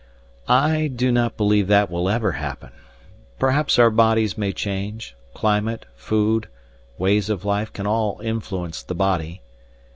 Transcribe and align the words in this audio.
"I 0.47 0.87
do 0.87 1.11
not 1.11 1.37
believe 1.37 1.67
that 1.67 1.91
will 1.91 2.09
ever 2.09 2.31
happen. 2.31 2.71
Perhaps 3.37 3.77
our 3.77 3.91
bodies 3.91 4.35
may 4.35 4.51
change; 4.51 5.15
climate, 5.35 5.85
food, 5.95 6.47
ways 6.97 7.29
of 7.29 7.45
life 7.45 7.71
can 7.71 7.85
all 7.85 8.19
influence 8.23 8.81
the 8.81 8.95
body. 8.95 9.43